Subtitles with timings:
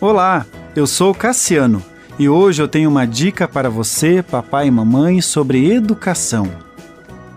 [0.00, 0.46] Olá,
[0.76, 1.82] eu sou Cassiano
[2.20, 6.48] e hoje eu tenho uma dica para você, papai e mamãe, sobre educação.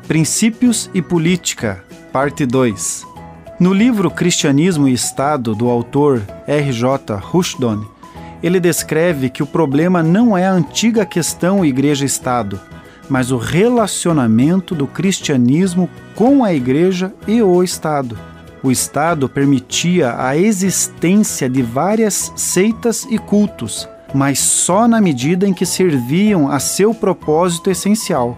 [0.07, 3.03] Princípios e Política, parte 2.
[3.59, 7.15] No livro Cristianismo e Estado, do autor R.J.
[7.15, 7.83] Rushdon,
[8.43, 12.59] ele descreve que o problema não é a antiga questão igreja-estado,
[13.09, 18.15] mas o relacionamento do cristianismo com a igreja e o Estado
[18.63, 25.53] o Estado permitia a existência de várias seitas e cultos, mas só na medida em
[25.53, 28.37] que serviam a seu propósito essencial.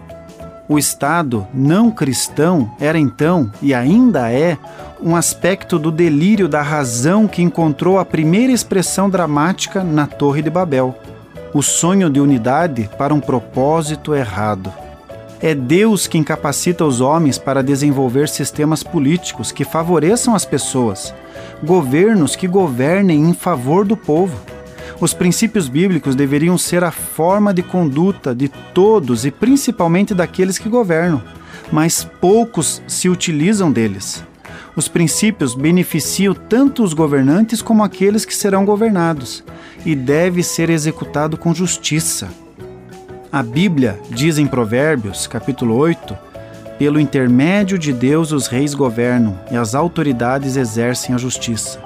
[0.68, 4.56] O Estado não cristão era então, e ainda é,
[5.02, 10.48] um aspecto do delírio da razão que encontrou a primeira expressão dramática na Torre de
[10.48, 10.96] Babel
[11.54, 14.72] o sonho de unidade para um propósito errado.
[15.40, 21.14] É Deus quem capacita os homens para desenvolver sistemas políticos que favoreçam as pessoas,
[21.62, 24.38] governos que governem em favor do povo.
[25.00, 30.68] Os princípios bíblicos deveriam ser a forma de conduta de todos e principalmente daqueles que
[30.68, 31.22] governam,
[31.70, 34.24] mas poucos se utilizam deles.
[34.76, 39.44] Os princípios beneficiam tanto os governantes como aqueles que serão governados,
[39.84, 42.43] e deve ser executado com justiça.
[43.34, 46.16] A Bíblia diz em Provérbios, capítulo 8,
[46.78, 51.80] pelo intermédio de Deus os reis governam e as autoridades exercem a justiça.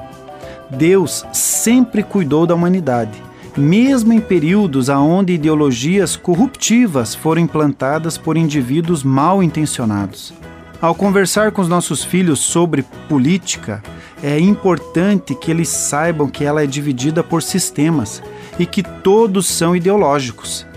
[0.68, 3.22] Deus sempre cuidou da humanidade,
[3.56, 10.34] mesmo em períodos onde ideologias corruptivas foram implantadas por indivíduos mal intencionados.
[10.82, 13.82] Ao conversar com os nossos filhos sobre política,
[14.22, 18.22] é importante que eles saibam que ela é dividida por sistemas
[18.58, 20.68] e que todos são ideológicos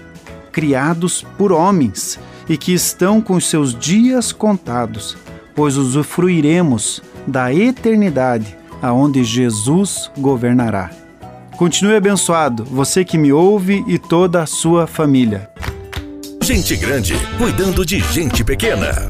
[0.51, 5.17] criados por homens e que estão com seus dias contados,
[5.55, 10.89] pois usufruiremos da eternidade aonde Jesus governará.
[11.55, 15.49] Continue abençoado, você que me ouve e toda a sua família.
[16.41, 19.09] Gente grande cuidando de gente pequena.